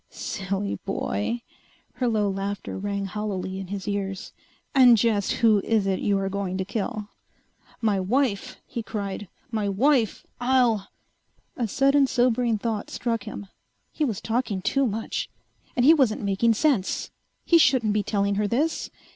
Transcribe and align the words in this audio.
"Silly 0.09 0.77
boy!" 0.83 1.43
Her 1.93 2.07
low 2.07 2.27
laughter 2.27 2.75
rang 2.75 3.05
hollowly 3.05 3.59
in 3.59 3.67
his 3.67 3.87
ears. 3.87 4.31
"And 4.73 4.97
just 4.97 5.31
who 5.33 5.59
is 5.63 5.85
it 5.85 5.99
you 5.99 6.17
are 6.17 6.27
going 6.27 6.57
to 6.57 6.65
kill?" 6.65 7.09
"My 7.81 7.99
wife!" 7.99 8.57
he 8.65 8.81
cried. 8.81 9.27
"My 9.51 9.69
wife! 9.69 10.25
I'll..." 10.39 10.87
A 11.55 11.67
sudden 11.67 12.07
sobering 12.07 12.57
thought 12.57 12.89
struck 12.89 13.25
him. 13.25 13.45
He 13.91 14.03
was 14.03 14.19
talking 14.21 14.63
too 14.63 14.87
much. 14.87 15.29
And 15.75 15.85
he 15.85 15.93
wasn't 15.93 16.23
making 16.23 16.55
sense. 16.55 17.11
He 17.45 17.59
shouldn't 17.59 17.93
be 17.93 18.01
telling 18.01 18.33
her 18.41 18.47
this. 18.47 18.89